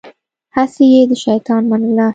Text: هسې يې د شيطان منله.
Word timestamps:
هسې 0.55 0.85
يې 0.93 1.01
د 1.09 1.11
شيطان 1.23 1.63
منله. 1.71 2.07